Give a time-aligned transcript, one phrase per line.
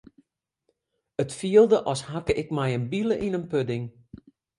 [1.23, 3.85] It fielde as hakke ik mei in bile yn in pudding.